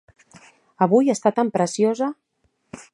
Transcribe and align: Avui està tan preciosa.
Avui 0.85 1.13
està 1.15 1.33
tan 1.41 1.53
preciosa. 1.59 2.11